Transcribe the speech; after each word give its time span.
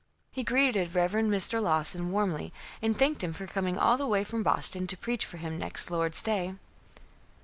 He 0.31 0.43
greeted 0.43 0.95
Reverend 0.95 1.31
Mr. 1.31 1.61
Lawson 1.61 2.11
warmly 2.11 2.51
and 2.81 2.97
thanked 2.97 3.23
him 3.23 3.33
for 3.33 3.45
coming 3.45 3.77
all 3.77 3.97
the 3.97 4.07
way 4.07 4.23
from 4.23 4.41
Boston 4.41 4.87
to 4.87 4.97
preach 4.97 5.27
for 5.27 5.37
him 5.37 5.59
next 5.59 5.91
Lord's 5.91 6.23
Day. 6.23 6.55